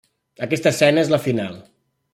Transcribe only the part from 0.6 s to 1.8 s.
escena és la final.